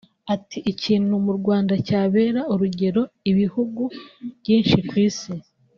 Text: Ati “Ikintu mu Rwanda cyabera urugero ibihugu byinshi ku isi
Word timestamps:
Ati 0.35 0.57
“Ikintu 0.71 1.13
mu 1.25 1.31
Rwanda 1.39 1.73
cyabera 1.87 2.41
urugero 2.53 3.01
ibihugu 3.31 3.83
byinshi 4.39 4.77
ku 4.87 4.93
isi 5.07 5.33